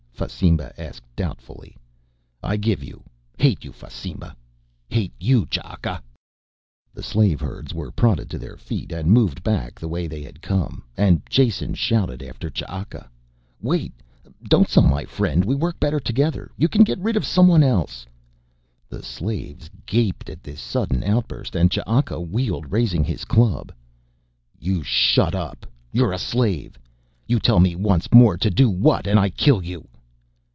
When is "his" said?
23.03-23.25